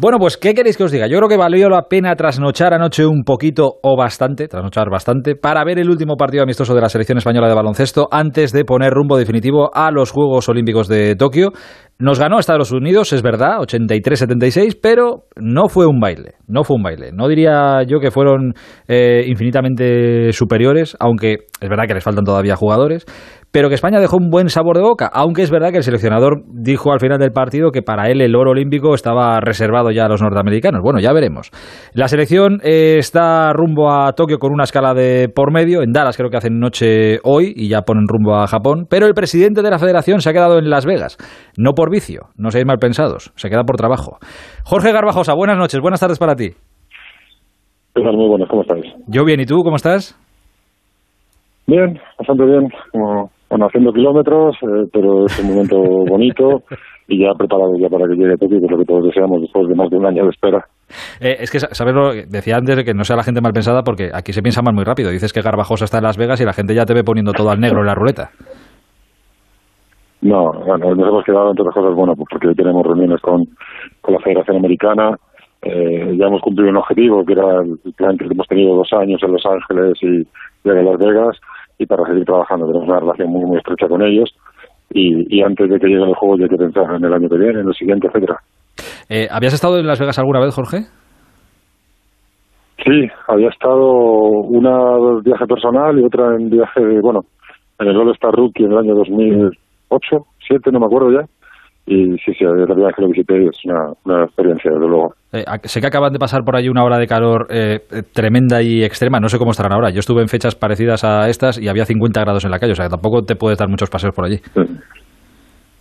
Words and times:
Bueno, 0.00 0.18
pues, 0.20 0.36
¿qué 0.36 0.54
queréis 0.54 0.76
que 0.76 0.84
os 0.84 0.92
diga? 0.92 1.08
Yo 1.08 1.16
creo 1.16 1.28
que 1.28 1.36
valió 1.36 1.68
la 1.68 1.88
pena 1.88 2.14
trasnochar 2.14 2.72
anoche 2.72 3.04
un 3.04 3.24
poquito 3.24 3.80
o 3.82 3.96
bastante, 3.96 4.46
trasnochar 4.46 4.90
bastante, 4.90 5.34
para 5.34 5.64
ver 5.64 5.80
el 5.80 5.90
último 5.90 6.14
partido 6.16 6.44
amistoso 6.44 6.72
de 6.72 6.80
la 6.80 6.88
selección 6.88 7.18
española 7.18 7.48
de 7.48 7.54
baloncesto 7.56 8.06
antes 8.12 8.52
de 8.52 8.64
poner 8.64 8.92
rumbo 8.92 9.16
definitivo 9.16 9.74
a 9.74 9.90
los 9.90 10.12
Juegos 10.12 10.48
Olímpicos 10.48 10.86
de 10.86 11.16
Tokio. 11.16 11.50
Nos 11.98 12.20
ganó 12.20 12.38
Estados 12.38 12.70
Unidos, 12.70 13.12
es 13.12 13.22
verdad, 13.22 13.58
83-76, 13.58 14.78
pero 14.80 15.24
no 15.34 15.68
fue 15.68 15.86
un 15.86 15.98
baile, 15.98 16.34
no 16.46 16.62
fue 16.62 16.76
un 16.76 16.84
baile. 16.84 17.10
No 17.12 17.26
diría 17.26 17.82
yo 17.82 17.98
que 17.98 18.12
fueron 18.12 18.54
eh, 18.86 19.24
infinitamente 19.26 20.30
superiores, 20.30 20.96
aunque 21.00 21.38
es 21.60 21.68
verdad 21.68 21.86
que 21.88 21.94
les 21.94 22.04
faltan 22.04 22.24
todavía 22.24 22.54
jugadores, 22.54 23.04
pero 23.50 23.68
que 23.68 23.74
España 23.74 23.98
dejó 24.00 24.16
un 24.16 24.30
buen 24.30 24.48
sabor 24.48 24.76
de 24.76 24.82
boca, 24.82 25.10
aunque 25.12 25.42
es 25.42 25.50
verdad 25.50 25.70
que 25.70 25.78
el 25.78 25.82
seleccionador 25.82 26.42
dijo 26.46 26.92
al 26.92 27.00
final 27.00 27.18
del 27.18 27.32
partido 27.32 27.70
que 27.70 27.82
para 27.82 28.10
él 28.10 28.20
el 28.20 28.36
oro 28.36 28.50
olímpico 28.50 28.94
estaba 28.94 29.40
reservado 29.40 29.90
ya 29.90 30.04
a 30.04 30.08
los 30.08 30.22
norteamericanos. 30.22 30.82
Bueno, 30.82 31.00
ya 31.00 31.12
veremos. 31.12 31.50
La 31.94 32.08
selección 32.08 32.60
eh, 32.62 32.96
está 32.98 33.52
rumbo 33.52 33.90
a 33.90 34.12
Tokio 34.12 34.38
con 34.38 34.52
una 34.52 34.64
escala 34.64 34.94
de 34.94 35.28
por 35.34 35.52
medio, 35.52 35.82
en 35.82 35.92
Dallas 35.92 36.16
creo 36.16 36.30
que 36.30 36.36
hacen 36.36 36.58
noche 36.58 37.18
hoy 37.24 37.52
y 37.56 37.68
ya 37.68 37.82
ponen 37.82 38.06
rumbo 38.06 38.36
a 38.36 38.46
Japón, 38.46 38.86
pero 38.88 39.06
el 39.06 39.14
presidente 39.14 39.62
de 39.62 39.70
la 39.70 39.78
federación 39.78 40.20
se 40.20 40.30
ha 40.30 40.32
quedado 40.32 40.58
en 40.58 40.68
Las 40.68 40.84
Vegas, 40.84 41.16
no 41.56 41.72
por 41.72 41.90
vicio, 41.90 42.28
no 42.36 42.50
seáis 42.50 42.66
mal 42.66 42.78
pensados, 42.78 43.32
se 43.36 43.48
queda 43.48 43.64
por 43.64 43.76
trabajo. 43.76 44.18
Jorge 44.64 44.92
Garbajosa, 44.92 45.34
buenas 45.34 45.56
noches, 45.56 45.80
buenas 45.80 46.00
tardes 46.00 46.18
para 46.18 46.34
ti. 46.34 46.50
Muy 47.96 48.28
buenas, 48.28 48.48
¿cómo 48.48 48.62
estáis? 48.62 48.84
Yo 49.08 49.24
bien, 49.24 49.40
¿y 49.40 49.44
tú 49.44 49.56
cómo 49.64 49.76
estás? 49.76 50.16
Bien, 51.66 51.98
bastante 52.16 52.44
bien, 52.44 52.68
como 52.92 53.30
bueno, 53.50 53.66
haciendo 53.66 53.92
kilómetros, 53.92 54.56
eh, 54.62 54.88
pero 54.92 55.24
es 55.26 55.38
un 55.40 55.48
momento 55.48 55.76
bonito 56.08 56.62
y 57.06 57.22
ya 57.22 57.32
preparado 57.32 57.72
ya 57.80 57.88
para 57.88 58.06
que 58.06 58.16
llegue 58.16 58.36
Tokio, 58.36 58.58
que 58.58 58.66
es 58.66 58.70
lo 58.70 58.78
que 58.78 58.84
todos 58.84 59.04
deseamos 59.04 59.40
después 59.40 59.66
de 59.68 59.74
más 59.74 59.88
de 59.90 59.96
un 59.96 60.06
año 60.06 60.24
de 60.24 60.30
espera. 60.30 60.64
Eh, 61.20 61.36
es 61.40 61.50
que, 61.50 61.58
¿sabes 61.58 61.94
lo 61.94 62.12
Decía 62.12 62.56
antes 62.56 62.76
de 62.76 62.84
que 62.84 62.94
no 62.94 63.04
sea 63.04 63.16
la 63.16 63.22
gente 63.22 63.40
mal 63.40 63.52
pensada 63.52 63.82
porque 63.82 64.10
aquí 64.12 64.32
se 64.32 64.42
piensa 64.42 64.62
mal 64.62 64.74
muy 64.74 64.84
rápido. 64.84 65.10
Dices 65.10 65.32
que 65.32 65.40
Garbajosa 65.40 65.86
está 65.86 65.98
en 65.98 66.04
Las 66.04 66.18
Vegas 66.18 66.40
y 66.40 66.44
la 66.44 66.52
gente 66.52 66.74
ya 66.74 66.84
te 66.84 66.94
ve 66.94 67.04
poniendo 67.04 67.32
todo 67.32 67.50
al 67.50 67.60
negro 67.60 67.80
en 67.80 67.86
la 67.86 67.94
ruleta. 67.94 68.30
No, 70.20 70.50
bueno, 70.66 70.94
nos 70.94 71.08
hemos 71.08 71.24
quedado 71.24 71.50
entre 71.50 71.62
otras 71.62 71.74
cosas, 71.74 71.94
bueno, 71.94 72.14
pues 72.16 72.26
porque 72.30 72.54
tenemos 72.54 72.84
reuniones 72.84 73.20
con, 73.20 73.44
con 74.00 74.14
la 74.14 74.20
Federación 74.20 74.56
Americana, 74.56 75.16
eh, 75.62 76.16
ya 76.16 76.26
hemos 76.26 76.40
cumplido 76.40 76.70
un 76.70 76.76
objetivo 76.76 77.24
que 77.24 77.32
era 77.32 77.62
el 77.62 77.92
plan 77.96 78.16
que 78.16 78.24
hemos 78.24 78.46
tenido 78.46 78.76
dos 78.76 78.92
años 78.92 79.20
en 79.22 79.32
Los 79.32 79.44
Ángeles 79.46 79.98
y, 80.02 80.22
y 80.22 80.70
en 80.70 80.84
Las 80.84 80.98
Vegas, 80.98 81.36
y 81.78 81.86
para 81.86 82.04
seguir 82.06 82.24
trabajando. 82.24 82.66
Tenemos 82.66 82.88
una 82.88 83.00
relación 83.00 83.30
muy, 83.30 83.44
muy 83.44 83.58
estrecha 83.58 83.88
con 83.88 84.02
ellos 84.02 84.34
y, 84.90 85.42
antes 85.42 85.68
de 85.68 85.78
que 85.78 85.86
lleguen 85.86 86.08
los 86.08 86.16
juegos 86.16 86.40
hay 86.40 86.48
que 86.48 86.56
pensar 86.56 86.84
en 86.94 87.04
el 87.04 87.12
año 87.12 87.28
que 87.28 87.38
viene, 87.38 87.60
en 87.60 87.68
el 87.68 87.74
siguiente, 87.74 88.08
etcétera. 88.08 88.38
Eh, 89.08 89.28
¿Habías 89.30 89.54
estado 89.54 89.78
en 89.78 89.86
Las 89.86 90.00
Vegas 90.00 90.18
alguna 90.18 90.40
vez, 90.40 90.54
Jorge? 90.54 90.78
Sí, 92.84 93.08
había 93.26 93.48
estado 93.48 93.90
una 93.90 95.20
viaje 95.22 95.46
personal 95.46 95.98
y 95.98 96.04
otra 96.04 96.36
en 96.36 96.48
viaje, 96.48 97.00
bueno, 97.02 97.20
en 97.78 97.88
el 97.88 97.96
All 97.96 98.12
Star 98.12 98.32
Rookie 98.32 98.64
en 98.64 98.72
el 98.72 98.78
año 98.78 98.94
2008, 98.94 99.56
2007, 99.90 100.70
no 100.72 100.80
me 100.80 100.86
acuerdo 100.86 101.12
ya 101.12 101.26
y 101.88 102.18
sí, 102.18 102.32
sí, 102.38 102.44
la 102.44 102.52
verdad 102.52 102.90
que 102.94 103.02
lo 103.02 103.08
visité 103.08 103.34
es 103.46 103.64
una, 103.64 103.92
una 104.04 104.24
experiencia, 104.24 104.70
desde 104.70 104.86
luego. 104.86 105.14
Eh, 105.32 105.44
sé 105.64 105.80
que 105.80 105.86
acaban 105.86 106.12
de 106.12 106.18
pasar 106.18 106.42
por 106.44 106.54
ahí 106.54 106.68
una 106.68 106.84
hora 106.84 106.98
de 106.98 107.06
calor 107.06 107.46
eh, 107.50 107.80
tremenda 108.12 108.62
y 108.62 108.84
extrema, 108.84 109.20
no 109.20 109.28
sé 109.28 109.38
cómo 109.38 109.52
estarán 109.52 109.72
ahora. 109.72 109.90
Yo 109.90 110.00
estuve 110.00 110.20
en 110.20 110.28
fechas 110.28 110.54
parecidas 110.54 111.04
a 111.04 111.28
estas 111.28 111.60
y 111.60 111.68
había 111.68 111.86
50 111.86 112.20
grados 112.20 112.44
en 112.44 112.50
la 112.50 112.58
calle, 112.58 112.72
o 112.72 112.74
sea 112.74 112.86
que 112.86 112.90
tampoco 112.90 113.22
te 113.22 113.36
puedes 113.36 113.58
dar 113.58 113.68
muchos 113.68 113.88
paseos 113.88 114.14
por 114.14 114.26
allí. 114.26 114.36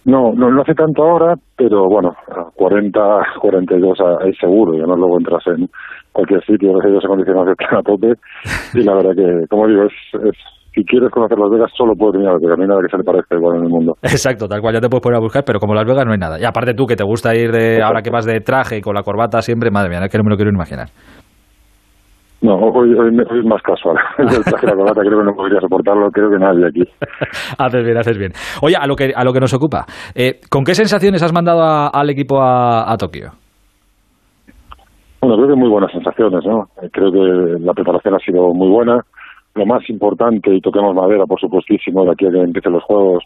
No, 0.05 0.31
no, 0.31 0.50
no 0.50 0.61
hace 0.61 0.73
tanto 0.73 1.03
ahora, 1.03 1.35
pero 1.58 1.83
bueno, 1.89 2.16
a 2.31 2.50
40, 2.55 3.00
42 3.41 3.97
es 4.25 4.38
seguro, 4.39 4.73
y 4.73 4.78
además 4.78 5.00
luego 5.00 5.17
entras 5.17 5.44
en 5.47 5.67
cualquier 6.13 6.41
sitio, 6.45 6.72
los 6.72 6.85
aires 6.85 7.03
acondicionados 7.03 7.50
están 7.50 7.80
a 7.80 7.83
tope, 7.83 8.13
y 8.73 8.83
la 8.83 8.95
verdad 8.95 9.11
que, 9.13 9.47
como 9.50 9.67
digo, 9.67 9.83
es, 9.83 10.23
es 10.23 10.38
si 10.78 10.86
quieres 10.86 11.09
conocer 11.09 11.39
Las 11.39 11.50
Vegas, 11.50 11.72
solo 11.75 11.94
puedes 11.95 12.13
venir 12.13 12.29
a 12.29 12.34
Las 12.34 12.41
Vegas. 12.41 12.57
No 12.57 12.63
hay 12.63 12.69
nada 12.69 12.81
que 12.81 12.90
se 12.90 12.97
le 12.97 13.03
parezca 13.03 13.35
igual 13.35 13.57
en 13.57 13.63
el 13.63 13.69
mundo. 13.69 13.94
Exacto, 14.03 14.47
tal 14.47 14.62
cual 14.62 14.75
ya 14.75 14.79
te 14.79 14.90
puedes 14.90 15.01
poner 15.01 15.18
a 15.18 15.22
buscar, 15.22 15.44
pero 15.44 15.59
como 15.59 15.74
Las 15.74 15.85
Vegas 15.85 16.06
no 16.06 16.12
hay 16.12 16.19
nada. 16.19 16.40
Y 16.40 16.46
aparte 16.46 16.75
tú, 16.75 16.85
que 16.85 16.96
te 16.96 17.03
gusta 17.03 17.35
ir 17.35 17.51
de, 17.51 17.81
ahora 17.81 18.03
que 18.03 18.12
vas 18.12 18.25
de 18.25 18.40
traje 18.41 18.78
y 18.78 18.81
con 18.81 18.94
la 18.94 19.01
corbata 19.01 19.41
siempre, 19.41 19.72
madre 19.72 19.90
mía, 19.90 20.06
es 20.06 20.12
que 20.12 20.19
no 20.19 20.24
me 20.24 20.29
lo 20.29 20.35
quiero 20.35 20.51
imaginar. 20.51 20.90
No, 22.40 22.53
hoy, 22.53 22.94
hoy, 22.94 23.09
es 23.09 23.46
más 23.46 23.62
casual. 23.63 23.97
El 24.19 24.28
traje 24.28 24.68
y 24.68 24.69
la 24.69 24.75
corbata 24.75 25.01
creo 25.01 25.18
que 25.18 25.25
no 25.25 25.34
podría 25.34 25.59
soportarlo, 25.59 26.12
creo 26.12 26.29
que 26.29 26.38
nadie 26.38 26.68
aquí. 26.68 26.84
haces 27.57 27.84
bien, 27.84 27.97
haces 27.97 28.18
bien. 28.19 28.31
Oye, 28.62 28.75
a 28.80 28.85
lo 28.85 28.96
que, 28.96 29.12
a 29.16 29.24
lo 29.24 29.34
que 29.34 29.40
nos 29.40 29.53
ocupa, 29.56 29.85
eh, 30.13 30.40
¿con 30.51 30.63
qué 30.63 30.75
sensaciones 30.75 31.24
has 31.24 31.34
mandado 31.34 31.90
al 31.91 32.09
equipo 32.12 32.40
a, 32.40 32.91
a 32.91 32.97
Tokio? 32.97 33.31
Bueno, 35.22 35.38
creo 35.38 35.56
que 35.56 35.59
muy 35.59 35.69
buenas 35.69 35.91
sensaciones, 35.91 36.46
¿no? 36.46 36.66
Creo 36.91 37.12
que 37.12 37.59
la 37.66 37.74
preparación 37.74 38.13
ha 38.13 38.19
sido 38.19 38.53
muy 38.53 38.69
buena 38.69 39.01
lo 39.57 39.66
más 39.66 39.90
importante, 39.90 40.53
y 40.53 40.62
toquemos 40.62 40.95
madera, 40.95 41.25
por 41.25 41.40
supuestísimo, 41.40 42.06
de 42.06 42.12
aquí 42.12 42.25
a 42.25 42.31
que 42.31 42.41
empiecen 42.41 42.73
los 42.73 42.84
juegos, 42.84 43.23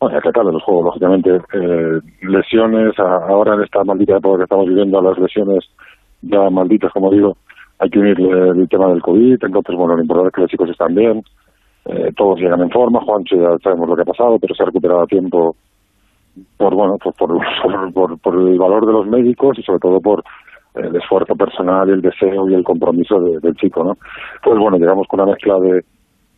bueno, 0.00 0.18
a 0.18 0.20
que 0.20 0.28
acaben 0.28 0.52
los 0.52 0.62
juegos, 0.62 0.84
lógicamente, 0.86 1.36
eh, 1.52 2.00
lesiones, 2.22 2.98
ahora 2.98 3.54
en 3.54 3.62
esta 3.62 3.84
maldita 3.84 4.16
época 4.16 4.38
que 4.38 4.44
estamos 4.44 4.66
viviendo, 4.66 4.98
a 4.98 5.02
las 5.02 5.18
lesiones 5.18 5.64
ya 6.22 6.50
malditas, 6.50 6.92
como 6.92 7.10
digo, 7.10 7.36
hay 7.78 7.88
que 7.88 7.98
unir 7.98 8.20
el 8.20 8.68
tema 8.68 8.88
del 8.88 9.00
COVID, 9.00 9.42
entonces, 9.42 9.74
bueno, 9.76 9.96
lo 9.96 10.02
importante 10.02 10.28
es 10.28 10.34
que 10.34 10.40
los 10.42 10.50
chicos 10.50 10.70
están 10.70 10.94
bien, 10.94 11.22
eh, 11.86 12.12
todos 12.16 12.38
llegan 12.38 12.60
en 12.60 12.70
forma, 12.70 13.00
Juancho 13.00 13.36
ya 13.36 13.56
sabemos 13.62 13.88
lo 13.88 13.96
que 13.96 14.02
ha 14.02 14.04
pasado, 14.04 14.38
pero 14.38 14.54
se 14.54 14.62
ha 14.62 14.66
recuperado 14.66 15.02
a 15.02 15.06
tiempo 15.06 15.56
por, 16.56 16.74
bueno, 16.74 16.96
pues 17.02 17.16
por, 17.18 17.92
por, 17.92 18.18
por 18.20 18.34
el 18.36 18.58
valor 18.58 18.86
de 18.86 18.92
los 18.92 19.06
médicos 19.06 19.58
y 19.58 19.62
sobre 19.62 19.80
todo 19.80 20.00
por 20.00 20.22
el 20.74 20.94
esfuerzo 20.96 21.34
personal, 21.34 21.88
el 21.90 22.00
deseo 22.00 22.48
y 22.48 22.54
el 22.54 22.64
compromiso 22.64 23.20
del 23.20 23.54
chico, 23.56 23.84
¿no? 23.84 23.94
Pues 24.42 24.58
bueno, 24.58 24.78
llegamos 24.78 25.06
con 25.08 25.20
una 25.20 25.32
mezcla 25.32 25.58
de, 25.58 25.84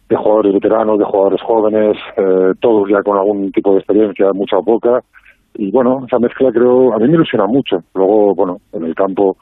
de 0.09 0.17
jugadores 0.17 0.55
veteranos, 0.55 0.99
de 0.99 1.05
jugadores 1.05 1.41
jóvenes, 1.43 1.97
eh, 2.17 2.53
todos 2.61 2.89
ya 2.89 3.03
con 3.03 3.17
algún 3.17 3.53
tipo 3.53 3.73
de 3.73 3.79
experiencia, 3.79 4.33
mucha 4.33 4.59
o 4.59 4.65
poca, 4.65 5.01
y 5.55 5.71
bueno, 5.71 6.05
esa 6.07 6.19
mezcla 6.19 6.51
creo, 6.51 6.95
a 6.95 6.99
mí 6.99 7.09
me 7.09 7.15
ilusiona 7.15 7.47
mucho. 7.47 7.79
Luego, 7.95 8.35
bueno, 8.35 8.59
en 8.73 8.85
el 8.85 8.95
campo 8.95 9.37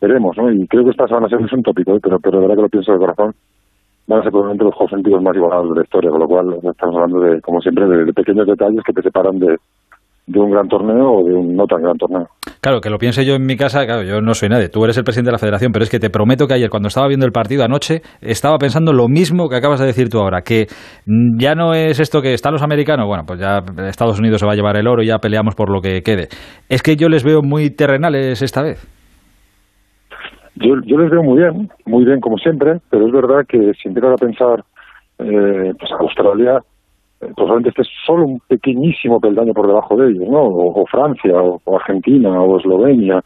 veremos, 0.00 0.36
¿no? 0.36 0.50
Y 0.52 0.66
creo 0.68 0.84
que 0.84 0.90
estas 0.90 1.10
van 1.10 1.24
a 1.24 1.28
ser, 1.28 1.40
es 1.40 1.52
un 1.52 1.62
tópico, 1.62 1.96
¿eh? 1.96 2.00
pero, 2.00 2.20
pero 2.20 2.38
de 2.38 2.42
verdad 2.42 2.56
que 2.56 2.62
lo 2.62 2.68
pienso 2.68 2.92
de 2.92 2.98
corazón, 2.98 3.34
van 4.06 4.20
a 4.20 4.22
ser 4.22 4.30
probablemente 4.30 4.64
los 4.64 4.74
juegos 4.74 4.90
sentidos 4.92 5.22
más 5.22 5.34
igualados 5.34 5.70
de 5.70 5.76
la 5.76 5.82
historia, 5.82 6.10
con 6.10 6.20
lo 6.20 6.28
cual 6.28 6.58
estamos 6.62 6.94
hablando 6.94 7.20
de, 7.20 7.40
como 7.40 7.60
siempre, 7.60 7.86
de 7.86 8.12
pequeños 8.12 8.46
detalles 8.46 8.82
que 8.84 8.92
te 8.92 9.02
separan 9.02 9.38
de, 9.38 9.56
de 10.28 10.40
un 10.40 10.50
gran 10.50 10.68
torneo 10.68 11.10
o 11.10 11.24
de 11.24 11.34
un 11.34 11.56
no 11.56 11.64
tan 11.66 11.80
gran 11.82 11.96
torneo. 11.96 12.28
Claro, 12.60 12.80
que 12.80 12.90
lo 12.90 12.98
piense 12.98 13.24
yo 13.24 13.34
en 13.34 13.46
mi 13.46 13.56
casa, 13.56 13.86
claro, 13.86 14.02
yo 14.02 14.20
no 14.20 14.34
soy 14.34 14.50
nadie, 14.50 14.68
tú 14.68 14.84
eres 14.84 14.98
el 14.98 15.04
presidente 15.04 15.28
de 15.28 15.32
la 15.32 15.38
federación, 15.38 15.72
pero 15.72 15.84
es 15.84 15.90
que 15.90 15.98
te 15.98 16.10
prometo 16.10 16.46
que 16.46 16.54
ayer 16.54 16.68
cuando 16.68 16.88
estaba 16.88 17.08
viendo 17.08 17.24
el 17.24 17.32
partido 17.32 17.64
anoche 17.64 18.02
estaba 18.20 18.58
pensando 18.58 18.92
lo 18.92 19.08
mismo 19.08 19.48
que 19.48 19.56
acabas 19.56 19.80
de 19.80 19.86
decir 19.86 20.10
tú 20.10 20.18
ahora, 20.18 20.42
que 20.42 20.66
ya 21.38 21.54
no 21.54 21.72
es 21.72 21.98
esto 21.98 22.20
que 22.20 22.34
están 22.34 22.52
los 22.52 22.62
americanos, 22.62 23.06
bueno, 23.06 23.24
pues 23.26 23.40
ya 23.40 23.60
Estados 23.88 24.18
Unidos 24.20 24.40
se 24.40 24.46
va 24.46 24.52
a 24.52 24.56
llevar 24.56 24.76
el 24.76 24.86
oro 24.86 25.02
y 25.02 25.06
ya 25.06 25.18
peleamos 25.18 25.54
por 25.54 25.70
lo 25.70 25.80
que 25.80 26.02
quede. 26.02 26.28
Es 26.68 26.82
que 26.82 26.96
yo 26.96 27.08
les 27.08 27.24
veo 27.24 27.40
muy 27.42 27.70
terrenales 27.70 28.42
esta 28.42 28.62
vez. 28.62 28.86
Yo, 30.56 30.74
yo 30.84 30.98
les 30.98 31.10
veo 31.10 31.22
muy 31.22 31.38
bien, 31.38 31.70
muy 31.86 32.04
bien 32.04 32.20
como 32.20 32.36
siempre, 32.36 32.80
pero 32.90 33.06
es 33.06 33.12
verdad 33.12 33.46
que 33.48 33.72
si 33.80 33.88
empiezas 33.88 34.12
a 34.12 34.16
pensar, 34.16 34.64
eh, 35.20 35.72
pues 35.78 35.90
Australia 36.00 36.60
probablemente 37.18 37.70
esté 37.70 37.82
solo 38.06 38.24
un 38.24 38.40
pequeñísimo 38.46 39.20
peldaño 39.20 39.52
por 39.52 39.66
debajo 39.66 39.96
de 39.96 40.10
ellos, 40.10 40.28
¿no? 40.28 40.42
O, 40.42 40.84
Francia, 40.86 41.32
o, 41.34 41.76
Argentina, 41.76 42.30
o 42.40 42.58
Eslovenia, 42.58 43.20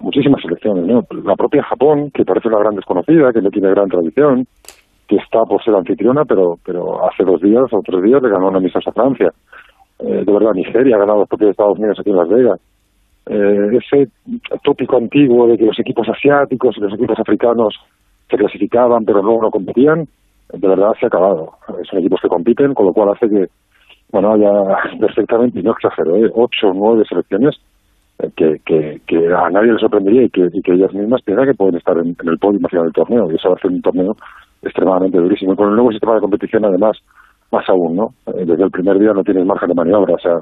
muchísimas 0.00 0.40
selecciones, 0.42 0.86
¿no? 0.86 1.02
La 1.24 1.34
propia 1.34 1.62
Japón, 1.64 2.10
que 2.14 2.24
parece 2.24 2.48
una 2.48 2.60
gran 2.60 2.76
desconocida, 2.76 3.32
que 3.32 3.42
no 3.42 3.50
tiene 3.50 3.70
gran 3.70 3.88
tradición, 3.88 4.46
que 5.08 5.16
está 5.16 5.44
por 5.44 5.62
ser 5.62 5.74
anfitriona, 5.74 6.24
pero 6.24 6.56
pero 6.64 7.04
hace 7.08 7.24
dos 7.24 7.40
días 7.40 7.64
o 7.72 7.80
tres 7.84 8.02
días 8.02 8.22
le 8.22 8.30
ganó 8.30 8.48
una 8.48 8.60
misa 8.60 8.78
a 8.84 8.92
Francia. 8.92 9.32
Eh, 9.98 10.24
de 10.24 10.32
verdad, 10.32 10.52
Nigeria 10.52 10.96
ha 10.96 11.00
ganado 11.00 11.20
los 11.20 11.28
propios 11.28 11.50
Estados 11.50 11.78
Unidos 11.78 11.98
aquí 11.98 12.10
en 12.10 12.16
Las 12.16 12.28
Vegas. 12.28 12.60
Eh, 13.28 13.78
ese 13.78 14.08
tópico 14.62 14.96
antiguo 14.96 15.48
de 15.48 15.58
que 15.58 15.66
los 15.66 15.78
equipos 15.80 16.08
asiáticos 16.08 16.76
y 16.76 16.80
los 16.80 16.94
equipos 16.94 17.18
africanos 17.18 17.74
se 18.30 18.36
clasificaban 18.36 19.04
pero 19.04 19.20
luego 19.22 19.42
no 19.42 19.50
competían, 19.50 20.06
de 20.52 20.68
verdad 20.68 20.92
se 20.98 21.06
ha 21.06 21.08
acabado. 21.08 21.52
Son 21.88 21.98
equipos 21.98 22.20
que 22.20 22.28
compiten, 22.28 22.74
con 22.74 22.86
lo 22.86 22.92
cual 22.92 23.10
hace 23.10 23.28
que, 23.28 23.46
bueno, 24.10 24.32
haya 24.32 24.50
perfectamente, 25.00 25.60
y 25.60 25.62
no 25.62 25.72
exagero, 25.72 26.16
¿eh? 26.16 26.30
ocho 26.34 26.68
o 26.68 26.74
nueve 26.74 27.04
selecciones 27.08 27.56
eh, 28.18 28.30
que, 28.36 28.56
que, 28.64 29.00
que, 29.06 29.26
a 29.34 29.50
nadie 29.50 29.72
le 29.72 29.78
sorprendería 29.78 30.22
y 30.22 30.30
que, 30.30 30.48
y 30.52 30.62
que 30.62 30.72
ellas 30.72 30.92
mismas 30.94 31.22
piensan 31.22 31.46
que 31.46 31.54
pueden 31.54 31.76
estar 31.76 31.96
en, 31.98 32.16
el 32.24 32.38
podio 32.38 32.60
final 32.68 32.84
del 32.84 32.92
torneo. 32.92 33.30
Y 33.30 33.34
eso 33.34 33.50
va 33.50 33.56
a 33.56 33.60
ser 33.60 33.70
un 33.70 33.82
torneo 33.82 34.16
extremadamente 34.62 35.18
durísimo. 35.18 35.52
Y 35.52 35.56
con 35.56 35.68
el 35.68 35.74
nuevo 35.74 35.90
sistema 35.90 36.14
de 36.14 36.20
competición, 36.20 36.64
además, 36.64 36.96
más 37.52 37.68
aún, 37.68 37.96
¿no? 37.96 38.14
Eh, 38.26 38.44
desde 38.46 38.64
el 38.64 38.70
primer 38.70 38.98
día 38.98 39.12
no 39.12 39.22
tienes 39.22 39.44
margen 39.44 39.68
de 39.68 39.74
maniobra. 39.74 40.14
O 40.14 40.18
sea, 40.18 40.38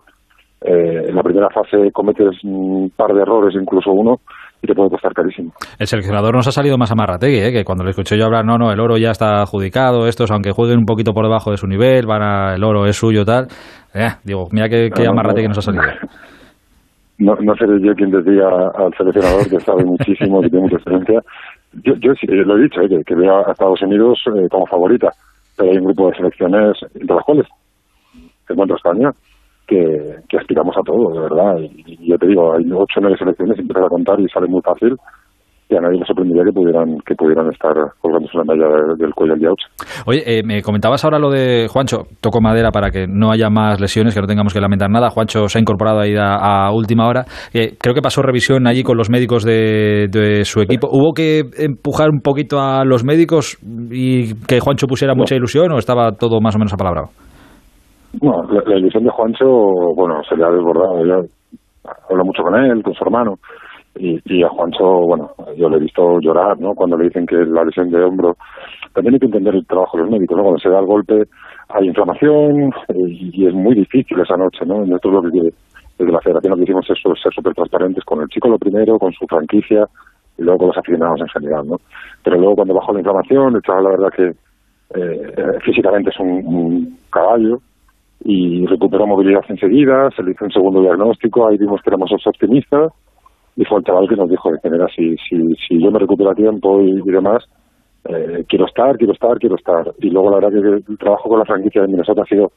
eh, 0.61 1.07
en 1.09 1.17
la 1.17 1.23
primera 1.23 1.49
fase 1.51 1.91
cometes 1.93 2.43
un 2.45 2.91
par 2.97 3.13
de 3.13 3.23
errores, 3.23 3.55
incluso 3.55 3.91
uno, 3.91 4.21
y 4.65 4.67
te 4.67 4.75
puede 4.75 4.91
costar 4.91 5.13
carísimo. 5.13 5.53
El 5.79 5.87
seleccionador 5.87 6.35
nos 6.35 6.49
ha 6.49 6.53
salido 6.53 6.79
más 6.79 6.91
amarrategui, 6.91 7.39
¿eh? 7.39 7.53
que 7.53 7.65
cuando 7.65 7.85
le 7.85 7.91
escuché 7.91 8.17
yo 8.17 8.25
hablar, 8.25 8.45
no, 8.47 8.57
no, 8.57 8.73
el 8.73 8.81
oro 8.81 8.97
ya 8.97 9.11
está 9.11 9.43
adjudicado, 9.43 10.07
estos, 10.07 10.31
aunque 10.31 10.53
jueguen 10.53 10.79
un 10.79 10.87
poquito 10.87 11.13
por 11.13 11.25
debajo 11.25 11.51
de 11.51 11.59
su 11.59 11.67
nivel, 11.67 12.07
van 12.07 12.23
a, 12.23 12.55
el 12.55 12.65
oro 12.65 12.87
es 12.87 12.97
suyo, 12.97 13.25
tal. 13.25 13.47
Eh, 13.95 14.09
digo, 14.25 14.49
mira 14.53 14.69
qué, 14.69 14.89
qué 14.95 15.07
amarrategui 15.07 15.49
nos 15.49 15.59
ha 15.59 15.63
salido. 15.63 15.85
no, 17.19 17.35
no 17.41 17.55
seré 17.57 17.79
yo 17.81 17.93
quien 17.95 18.11
decía 18.11 18.49
al 18.75 18.93
seleccionador 18.97 19.49
que 19.51 19.61
sabe 19.61 19.85
muchísimo, 19.85 20.41
que 20.41 20.49
tiene 20.49 20.65
mucha 20.65 20.77
experiencia. 20.77 21.21
Yo, 21.85 21.93
yo 22.01 22.15
sí, 22.15 22.27
lo 22.27 22.57
he 22.57 22.63
dicho, 22.63 22.81
eh, 22.81 23.03
que, 23.05 23.15
veo 23.15 23.47
a 23.47 23.53
Estados 23.53 23.83
Unidos 23.83 24.19
eh, 24.35 24.49
como 24.51 24.67
favorita, 24.67 25.11
pero 25.57 25.71
hay 25.71 25.77
un 25.77 25.85
grupo 25.85 26.09
de 26.09 26.17
selecciones, 26.17 26.73
entre 26.95 27.15
las 27.15 27.25
cuales 27.25 27.47
se 28.47 28.53
encuentra 28.55 28.77
España, 28.77 29.11
que, 29.67 30.17
que 30.29 30.39
aspiramos 30.39 30.75
a 30.77 30.83
todo, 30.83 31.13
de 31.13 31.21
verdad. 31.21 31.59
Y 31.59 31.94
yo 32.07 32.17
te 32.19 32.27
digo, 32.27 32.55
hay 32.55 32.65
ocho 32.73 32.99
o 32.99 33.01
nueve 33.01 33.17
selecciones, 33.19 33.59
empiezas 33.59 33.85
a 33.85 33.89
contar 33.89 34.21
y 34.21 34.29
sale 34.29 34.47
muy 34.49 34.61
fácil 34.63 34.97
y 35.69 35.77
a 35.77 35.81
nadie 35.81 35.99
le 35.99 36.05
sorprendería 36.05 36.45
que 36.45 36.53
pudieran 36.53 36.99
que 37.07 37.15
pudieran 37.15 37.49
estar 37.51 37.75
colgándose 38.01 38.37
una 38.37 38.55
medalla 38.55 38.95
del 38.99 39.15
cuello 39.15 39.35
del 39.35 39.55
Oye, 40.07 40.23
eh, 40.27 40.43
me 40.45 40.63
comentabas 40.63 41.05
ahora 41.05 41.19
lo 41.19 41.31
de 41.31 41.69
Juancho, 41.69 42.05
toco 42.21 42.41
madera 42.41 42.71
para 42.71 42.91
que 42.91 43.07
no 43.09 43.31
haya 43.31 43.49
más 43.49 43.81
lesiones, 43.81 44.15
que 44.15 44.21
no 44.21 44.27
tengamos 44.27 44.53
que 44.53 44.61
lamentar 44.61 44.91
nada. 44.91 45.11
Juancho 45.11 45.49
se 45.49 45.59
ha 45.59 45.61
incorporado 45.61 46.01
ahí 46.01 46.15
a, 46.19 46.71
última 46.73 47.09
hora. 47.09 47.25
Eh, 47.53 47.77
creo 47.81 47.95
que 47.95 48.03
pasó 48.03 48.21
revisión 48.23 48.67
allí 48.67 48.83
con 48.83 48.97
los 48.97 49.11
médicos 49.11 49.45
de, 49.45 50.43
su 50.45 50.61
equipo. 50.61 50.89
¿Hubo 50.91 51.13
que 51.13 51.43
empujar 51.59 52.11
un 52.11 52.21
poquito 52.21 52.61
a 52.61 52.85
los 52.85 53.05
médicos 53.05 53.59
y 53.91 54.35
que 54.47 54.61
Juancho 54.61 54.87
pusiera 54.87 55.15
mucha 55.15 55.35
ilusión 55.35 55.73
o 55.73 55.79
estaba 55.79 56.13
todo 56.13 56.41
más 56.41 56.55
o 56.57 56.59
menos 56.59 56.75
apalabrado? 56.75 57.09
No, 58.23 58.43
la, 58.45 58.77
ilusión 58.77 59.05
de 59.05 59.11
Juancho, 59.11 59.47
bueno, 59.97 60.21
se 60.29 60.37
le 60.37 60.45
ha 60.45 60.51
desbordado. 60.51 61.05
Ya 61.05 61.17
habla 62.11 62.25
mucho 62.25 62.43
con 62.43 62.55
él, 62.57 62.83
con 62.83 62.95
su 62.95 63.05
hermano 63.05 63.39
y, 63.97 64.21
y, 64.25 64.43
a 64.43 64.49
Juancho, 64.49 64.85
bueno, 64.85 65.31
yo 65.57 65.69
le 65.69 65.77
he 65.77 65.81
visto 65.81 66.19
llorar, 66.21 66.59
¿no? 66.59 66.75
Cuando 66.75 66.97
le 66.97 67.05
dicen 67.05 67.27
que 67.27 67.37
la 67.37 67.65
lesión 67.65 67.91
de 67.91 68.03
hombro. 68.03 68.37
También 68.93 69.15
hay 69.15 69.21
que 69.21 69.27
entender 69.27 69.55
el 69.55 69.67
trabajo 69.67 69.97
de 69.97 70.05
los 70.05 70.13
médicos, 70.13 70.37
¿no? 70.37 70.43
Cuando 70.43 70.61
se 70.61 70.69
da 70.69 70.81
el 70.81 70.87
golpe 70.87 71.25
hay 71.69 71.87
inflamación 71.87 72.73
y, 72.95 73.47
es 73.47 73.55
muy 73.55 73.75
difícil 73.75 74.21
esa 74.21 74.37
noche, 74.37 74.65
¿no? 74.67 74.85
Nosotros 74.85 75.25
lo 75.25 75.31
que 75.31 75.55
desde 75.99 76.13
la 76.13 76.21
federación 76.21 76.51
lo 76.51 76.57
que 76.57 76.63
hicimos 76.65 76.91
es 76.91 76.99
ser 77.01 77.33
súper 77.33 77.55
transparentes 77.55 78.05
con 78.05 78.21
el 78.21 78.29
chico 78.29 78.49
lo 78.49 78.59
primero, 78.59 78.99
con 78.99 79.13
su 79.13 79.27
franquicia 79.27 79.87
y 80.37 80.43
luego 80.43 80.59
con 80.59 80.69
los 80.69 80.79
aficionados 80.79 81.21
en 81.21 81.29
general, 81.29 81.67
¿no? 81.67 81.77
Pero 82.23 82.37
luego 82.37 82.57
cuando 82.57 82.75
bajó 82.75 82.93
la 82.93 83.01
inflamación, 83.01 83.55
el 83.55 83.63
chaval 83.63 83.85
la 83.85 83.91
verdad 83.91 84.13
que 84.15 84.33
eh, 84.97 85.59
físicamente 85.65 86.11
es 86.11 86.21
un 86.21 86.99
caballo, 87.11 87.59
y 88.23 88.67
recuperó 88.67 89.07
movilidad 89.07 89.45
enseguida, 89.49 90.11
se 90.17 90.23
le 90.23 90.33
hizo 90.33 90.45
un 90.45 90.53
segundo 90.53 90.81
diagnóstico, 90.81 91.49
ahí 91.49 91.59
vimos 91.59 91.81
que 91.83 91.91
éramos 91.91 92.11
optimistas 92.27 92.93
y 93.57 93.65
fue 93.65 93.79
el 93.79 93.85
chaval 93.85 94.09
que 94.09 94.17
nos 94.17 94.29
dijo 94.29 94.51
de 94.51 94.59
genera 94.61 94.87
si, 94.95 95.17
si, 95.29 95.37
si 95.67 95.83
yo 95.83 95.91
me 95.91 95.99
recupero 95.99 96.31
a 96.31 96.35
tiempo 96.35 96.81
y, 96.81 97.01
demás, 97.03 97.45
eh, 98.05 98.45
quiero 98.49 98.67
estar, 98.67 98.97
quiero 98.97 99.13
estar, 99.13 99.39
quiero 99.39 99.57
estar. 99.57 99.93
Y 99.99 100.11
luego 100.11 100.31
la 100.31 100.37
verdad 100.39 100.61
que 100.61 100.93
el 100.93 100.99
trabajo 100.99 101.29
con 101.29 101.39
la 101.39 101.45
franquicia 101.45 101.83
de 101.83 101.89
Minnesota 101.89 102.23
ha 102.23 102.27
sido, 102.27 102.51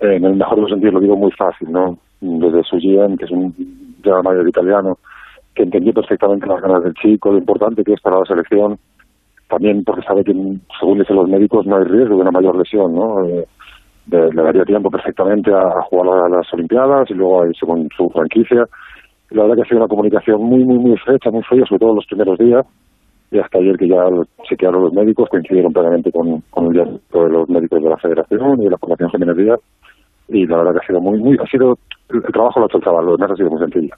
eh, 0.00 0.16
en 0.16 0.24
el 0.24 0.36
mejor 0.36 0.56
de 0.56 0.62
los 0.62 0.70
sentidos, 0.70 0.94
lo 0.94 1.00
digo 1.00 1.16
muy 1.16 1.30
fácil, 1.32 1.70
¿no? 1.70 1.98
Desde 2.20 2.64
su 2.64 2.76
GM, 2.76 3.16
que 3.16 3.26
es 3.26 3.30
un 3.30 3.54
general 4.02 4.24
mayor 4.24 4.48
italiano, 4.48 4.98
que 5.54 5.62
entendió 5.62 5.92
perfectamente 5.92 6.46
las 6.46 6.60
ganas 6.60 6.82
del 6.82 6.94
chico, 6.94 7.30
lo 7.30 7.38
importante 7.38 7.84
que 7.84 7.92
es 7.92 8.00
para 8.00 8.18
la 8.18 8.24
selección, 8.24 8.78
también 9.48 9.84
porque 9.84 10.02
sabe 10.02 10.24
que, 10.24 10.32
según 10.78 10.98
dicen 10.98 11.16
los 11.16 11.28
médicos, 11.28 11.66
no 11.66 11.76
hay 11.76 11.84
riesgo 11.84 12.16
de 12.16 12.22
una 12.22 12.30
mayor 12.30 12.56
lesión, 12.56 12.94
¿no? 12.94 13.24
Eh, 13.24 13.46
le 14.10 14.42
daría 14.42 14.64
tiempo 14.64 14.90
perfectamente 14.90 15.52
a, 15.52 15.82
jugar 15.88 16.24
a 16.24 16.28
las 16.28 16.52
Olimpiadas 16.52 17.10
y 17.10 17.14
luego 17.14 17.42
a 17.42 17.48
irse 17.48 17.66
con 17.66 17.88
su 17.96 18.08
franquicia. 18.10 18.64
La 19.30 19.42
verdad 19.42 19.56
que 19.56 19.62
ha 19.62 19.64
sido 19.66 19.78
una 19.78 19.88
comunicación 19.88 20.42
muy, 20.42 20.64
muy, 20.64 20.78
muy 20.78 20.94
estrecha, 20.94 21.30
muy 21.30 21.42
fría, 21.42 21.64
sobre 21.66 21.80
todo 21.80 21.94
los 21.94 22.06
primeros 22.06 22.38
días, 22.38 22.64
y 23.30 23.38
hasta 23.38 23.58
ayer 23.58 23.76
que 23.76 23.88
ya 23.88 24.02
se 24.48 24.56
quedaron 24.56 24.84
los 24.84 24.92
médicos, 24.94 25.28
coincidieron 25.28 25.72
plenamente 25.72 26.10
con, 26.10 26.40
con 26.50 26.74
el 26.74 27.00
de 27.12 27.28
los 27.28 27.48
médicos 27.48 27.82
de 27.82 27.90
la 27.90 27.98
Federación 27.98 28.62
y 28.62 28.64
de 28.64 28.70
la 28.70 28.78
Fundación 28.78 29.10
Jiménez 29.10 29.36
Díaz, 29.36 29.60
y 30.28 30.46
la 30.46 30.58
verdad 30.58 30.72
que 30.72 30.78
ha 30.78 30.86
sido 30.86 31.00
muy, 31.00 31.18
muy, 31.18 31.36
ha 31.38 31.46
sido, 31.46 31.74
el, 32.08 32.22
trabajo 32.32 32.60
lo 32.60 32.64
ha 32.64 32.68
hecho 32.68 32.78
el 32.78 32.84
chaval, 32.84 33.04
lo 33.04 33.12
demás 33.12 33.30
ha 33.32 33.36
sido 33.36 33.50
muy 33.50 33.60
sencillo. 33.60 33.94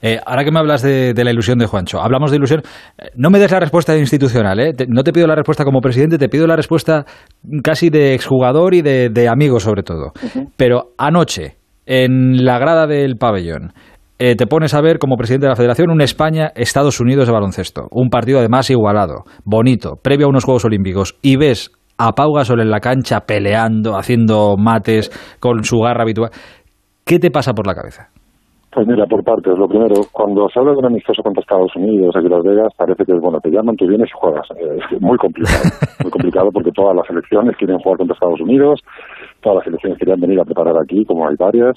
Eh, 0.00 0.18
ahora 0.24 0.44
que 0.44 0.50
me 0.50 0.58
hablas 0.58 0.82
de, 0.82 1.14
la 1.16 1.30
ilusión 1.30 1.58
de 1.58 1.66
Juancho, 1.66 2.00
hablamos 2.00 2.30
de 2.30 2.36
ilusión, 2.36 2.62
eh, 2.98 3.10
no 3.16 3.30
me 3.30 3.38
des 3.38 3.50
la 3.50 3.60
respuesta 3.60 3.96
institucional, 3.96 4.58
¿eh? 4.60 4.72
no 4.88 5.02
te 5.02 5.12
pido 5.12 5.26
la 5.26 5.34
respuesta 5.34 5.64
como 5.64 5.80
presidente, 5.80 6.18
te 6.18 6.28
pido 6.28 6.46
la 6.46 6.56
respuesta 6.56 7.04
casi 7.62 7.90
de 7.90 8.14
exjugador 8.14 8.74
y 8.74 8.82
de, 8.82 9.08
de 9.10 9.28
amigo 9.28 9.60
sobre 9.60 9.82
todo. 9.82 10.12
Pero 10.56 10.90
anoche, 10.98 11.56
en 11.86 12.44
la 12.44 12.58
grada 12.58 12.86
del 12.86 13.16
pabellón, 13.16 13.72
eh, 14.24 14.36
te 14.36 14.46
pones 14.46 14.72
a 14.72 14.80
ver 14.80 15.00
como 15.00 15.16
presidente 15.16 15.46
de 15.46 15.50
la 15.50 15.56
federación 15.56 15.90
un 15.90 16.00
España-Estados 16.00 17.00
Unidos 17.00 17.26
de 17.26 17.32
baloncesto. 17.32 17.88
Un 17.90 18.08
partido 18.08 18.38
además 18.38 18.70
igualado, 18.70 19.24
bonito, 19.44 19.96
previo 20.00 20.26
a 20.26 20.30
unos 20.30 20.44
Juegos 20.44 20.64
Olímpicos. 20.64 21.16
Y 21.22 21.34
ves 21.34 21.72
a 21.98 22.12
Pau 22.12 22.32
Gasol 22.32 22.60
en 22.60 22.70
la 22.70 22.78
cancha 22.78 23.22
peleando, 23.26 23.96
haciendo 23.96 24.56
mates 24.56 25.10
con 25.40 25.64
su 25.64 25.80
garra 25.80 26.02
habitual. 26.02 26.30
¿Qué 27.04 27.18
te 27.18 27.30
pasa 27.30 27.52
por 27.52 27.66
la 27.66 27.74
cabeza? 27.74 28.08
Pues 28.72 28.86
mira, 28.86 29.04
por 29.06 29.22
partes. 29.22 29.58
Lo 29.58 29.68
primero, 29.68 29.94
cuando 30.12 30.48
se 30.48 30.58
habla 30.58 30.72
de 30.72 30.78
un 30.78 30.86
amistoso 30.86 31.22
contra 31.22 31.42
Estados 31.42 31.76
Unidos, 31.76 32.16
aquí 32.16 32.26
en 32.26 32.32
Las 32.32 32.42
Vegas, 32.42 32.72
parece 32.76 33.04
que, 33.04 33.12
bueno, 33.12 33.38
te 33.40 33.50
llaman, 33.50 33.76
tú 33.76 33.86
vienes 33.86 34.08
y 34.08 34.18
juegas. 34.18 34.48
Eh, 34.56 34.78
es 34.90 35.00
muy 35.00 35.18
complicado. 35.18 35.64
muy 36.02 36.10
complicado 36.10 36.48
porque 36.52 36.72
todas 36.72 36.96
las 36.96 37.06
selecciones 37.06 37.56
quieren 37.56 37.78
jugar 37.78 37.98
contra 37.98 38.14
Estados 38.14 38.40
Unidos, 38.40 38.80
todas 39.42 39.56
las 39.56 39.64
selecciones 39.64 39.98
querían 39.98 40.20
venir 40.20 40.40
a 40.40 40.44
preparar 40.44 40.74
aquí, 40.78 41.04
como 41.04 41.28
hay 41.28 41.36
varias 41.36 41.76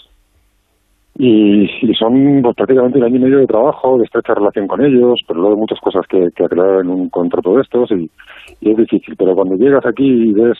y, 1.17 1.93
son 1.97 2.41
pues, 2.41 2.55
prácticamente 2.55 2.97
un 2.97 3.05
año 3.05 3.15
y 3.15 3.19
medio 3.19 3.39
de 3.39 3.47
trabajo, 3.47 3.97
de 3.97 4.03
estrecha 4.03 4.33
relación 4.33 4.67
con 4.67 4.83
ellos, 4.83 5.21
pero 5.25 5.39
luego 5.39 5.55
hay 5.55 5.61
muchas 5.61 5.79
cosas 5.79 6.05
que, 6.09 6.27
que 6.35 6.43
aclarar 6.43 6.81
en 6.81 6.89
un 6.89 7.09
contrato 7.09 7.55
de 7.55 7.61
estos 7.61 7.89
y, 7.91 8.11
es 8.61 8.77
difícil. 8.77 9.15
Pero 9.17 9.33
cuando 9.33 9.55
llegas 9.55 9.85
aquí 9.85 10.03
y 10.05 10.33
ves 10.33 10.57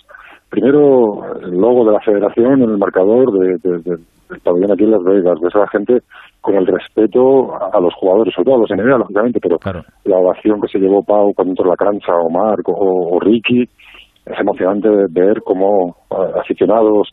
primero 0.49 1.37
el 1.41 1.51
logo 1.51 1.85
de 1.85 1.93
la 1.93 1.99
federación 2.01 2.61
en 2.61 2.69
el 2.69 2.77
marcador 2.77 3.31
de, 3.33 3.57
del 3.63 4.39
pabellón 4.43 4.71
aquí 4.71 4.83
en 4.83 4.91
Las 4.91 5.03
Vegas, 5.03 5.39
ves 5.41 5.55
a 5.55 5.59
la 5.59 5.67
gente 5.67 5.99
con 6.41 6.55
el 6.55 6.67
respeto 6.67 7.53
a 7.55 7.79
los 7.79 7.93
jugadores, 7.95 8.33
sobre 8.33 8.45
todo 8.45 8.55
a 8.55 8.59
los 8.59 8.71
NBA, 8.71 8.97
lógicamente, 8.97 9.39
pero 9.41 9.57
la 10.03 10.17
ovación 10.17 10.61
que 10.61 10.67
se 10.67 10.79
llevó 10.79 11.03
Pau 11.03 11.33
cuando 11.33 11.51
entró 11.51 11.65
la 11.65 11.75
cancha, 11.75 12.13
o 12.15 12.29
Marco 12.29 12.71
o, 12.71 13.19
Ricky, 13.19 13.63
es 13.63 14.39
emocionante 14.39 14.89
ver 15.09 15.41
cómo 15.43 15.95
aficionados, 16.39 17.09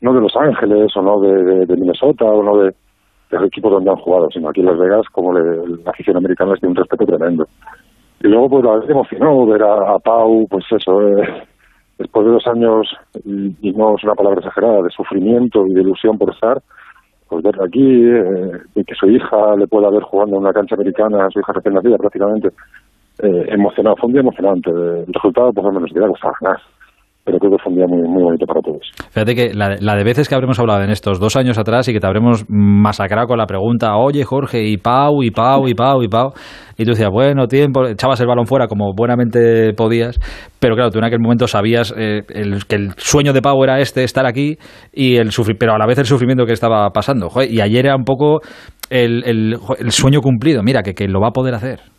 no 0.00 0.12
de 0.12 0.20
Los 0.20 0.36
Ángeles 0.36 0.94
o 0.96 1.02
no 1.02 1.20
de, 1.20 1.66
de 1.66 1.76
Minnesota 1.76 2.24
o 2.24 2.42
no 2.42 2.58
de, 2.58 2.74
los 3.30 3.46
equipos 3.46 3.72
donde 3.72 3.90
han 3.90 3.96
jugado, 3.96 4.28
sino 4.30 4.48
aquí 4.48 4.60
en 4.60 4.66
Las 4.66 4.78
Vegas, 4.78 5.06
como 5.10 5.32
la 5.32 5.90
afición 5.90 6.16
americana 6.16 6.52
les 6.52 6.60
tiene 6.60 6.70
un 6.70 6.76
respeto 6.76 7.04
tremendo. 7.04 7.44
Y 8.22 8.28
luego, 8.28 8.48
pues, 8.48 8.64
la 8.64 8.76
vez 8.76 8.88
emocionó 8.88 9.46
ver 9.46 9.62
a, 9.62 9.98
Pau, 9.98 10.46
pues 10.48 10.64
eso, 10.70 11.02
eh, 11.02 11.42
después 11.98 12.26
de 12.26 12.32
dos 12.32 12.46
años, 12.46 12.88
y, 13.24 13.72
no 13.72 13.96
es 13.96 14.04
una 14.04 14.14
palabra 14.14 14.40
exagerada, 14.40 14.82
de 14.82 14.90
sufrimiento 14.90 15.66
y 15.66 15.74
de 15.74 15.82
ilusión 15.82 16.18
por 16.18 16.32
estar, 16.32 16.62
pues 17.28 17.42
verlo 17.42 17.64
aquí, 17.64 17.82
eh, 17.82 18.52
de 18.74 18.84
que 18.84 18.94
su 18.94 19.06
hija 19.06 19.56
le 19.56 19.66
pueda 19.66 19.90
ver 19.90 20.02
jugando 20.02 20.36
en 20.36 20.42
una 20.42 20.52
cancha 20.52 20.74
americana, 20.74 21.28
su 21.30 21.40
hija 21.40 21.52
recién 21.52 21.74
nacida 21.74 21.96
prácticamente, 21.96 22.48
eh, 23.22 23.46
emocionado, 23.48 23.96
fue 23.96 24.08
un 24.08 24.12
día 24.12 24.22
emocionante. 24.22 24.70
El 24.70 25.12
resultado, 25.12 25.52
pues, 25.52 25.72
menos 25.72 25.92
quería 25.92 26.08
gustar 26.08 26.32
más 26.40 26.60
pero 27.24 27.38
creo 27.38 27.52
que 27.52 27.56
fue 27.62 27.72
un 27.72 27.78
día 27.78 27.86
muy, 27.88 28.06
muy 28.06 28.22
bonito 28.22 28.46
para 28.46 28.60
todos. 28.60 28.90
Fíjate 29.10 29.34
que 29.34 29.54
la, 29.54 29.76
de 29.76 30.04
veces 30.04 30.28
que 30.28 30.34
habremos 30.34 30.58
hablado 30.58 30.82
en 30.82 30.90
estos 30.90 31.18
dos 31.18 31.36
años 31.36 31.58
atrás 31.58 31.88
y 31.88 31.92
que 31.92 32.00
te 32.00 32.06
habremos 32.06 32.44
masacrado 32.48 33.26
con 33.26 33.38
la 33.38 33.46
pregunta, 33.46 33.96
oye 33.96 34.24
Jorge, 34.24 34.62
y 34.62 34.76
Pau, 34.76 35.22
y 35.22 35.30
Pau, 35.30 35.66
y 35.66 35.74
Pau, 35.74 36.02
y 36.02 36.08
Pau, 36.08 36.32
y 36.76 36.84
tú 36.84 36.90
decías, 36.90 37.10
bueno, 37.10 37.46
tiempo, 37.46 37.86
echabas 37.86 38.20
el 38.20 38.26
balón 38.26 38.46
fuera 38.46 38.66
como 38.66 38.92
buenamente 38.94 39.72
podías, 39.72 40.18
pero 40.58 40.74
claro, 40.74 40.90
tú 40.90 40.98
en 40.98 41.04
aquel 41.04 41.20
momento 41.20 41.46
sabías 41.46 41.94
eh, 41.96 42.22
que 42.68 42.76
el 42.76 42.92
sueño 42.96 43.32
de 43.32 43.40
Pau 43.40 43.62
era 43.64 43.80
este, 43.80 44.04
estar 44.04 44.26
aquí, 44.26 44.58
y 44.92 45.16
el 45.16 45.30
pero 45.58 45.74
a 45.74 45.78
la 45.78 45.86
vez 45.86 45.98
el 45.98 46.06
sufrimiento 46.06 46.44
que 46.44 46.52
estaba 46.52 46.90
pasando. 46.90 47.28
y 47.48 47.60
ayer 47.60 47.86
era 47.86 47.96
un 47.96 48.04
poco 48.04 48.40
el, 48.90 49.24
el, 49.24 49.90
sueño 49.90 50.20
cumplido, 50.20 50.62
mira, 50.62 50.82
que, 50.82 50.94
que 50.94 51.08
lo 51.08 51.20
va 51.20 51.28
a 51.28 51.32
poder 51.32 51.54
hacer. 51.54 51.93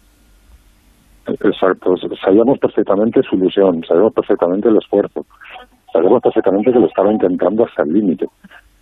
Exacto, 1.28 1.96
sabíamos 2.24 2.60
perfectamente 2.60 3.22
su 3.24 3.36
ilusión, 3.36 3.84
sabíamos 3.88 4.14
perfectamente 4.14 4.70
el 4.70 4.78
esfuerzo, 4.78 5.26
sabíamos 5.92 6.22
perfectamente 6.22 6.72
que 6.72 6.80
lo 6.80 6.88
estaba 6.88 7.12
intentando 7.12 7.66
hasta 7.66 7.84
el 7.84 7.94
límite, 7.94 8.28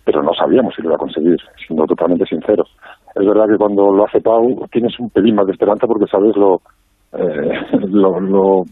pero 0.04 0.22
no 0.22 0.32
sabíamos 0.34 0.74
si 0.74 0.82
lo 0.82 0.88
iba 0.88 0.96
a 0.96 0.98
conseguir, 0.98 1.36
siendo 1.66 1.86
totalmente 1.86 2.26
sinceros. 2.26 2.68
Es 3.14 3.26
verdad 3.26 3.46
que 3.48 3.56
cuando 3.56 3.90
lo 3.92 4.04
hace 4.04 4.20
Pau 4.20 4.66
tienes 4.70 4.98
un 5.00 5.08
pelín 5.08 5.36
más 5.36 5.46
de 5.46 5.52
esperanza 5.52 5.86
porque 5.86 6.06
sabes 6.06 6.36
lo, 6.36 6.60
eh, 7.14 7.60
lo, 7.88 8.20
lo 8.20 8.64